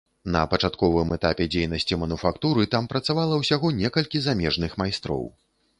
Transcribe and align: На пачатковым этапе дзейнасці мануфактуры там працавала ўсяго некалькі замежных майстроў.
На 0.35 0.39
пачатковым 0.53 1.11
этапе 1.17 1.47
дзейнасці 1.55 1.99
мануфактуры 2.05 2.67
там 2.75 2.91
працавала 2.95 3.41
ўсяго 3.45 3.67
некалькі 3.83 4.25
замежных 4.27 4.71
майстроў. 4.83 5.23